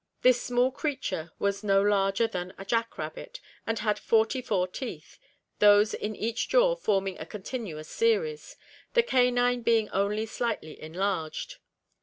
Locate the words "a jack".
2.57-2.97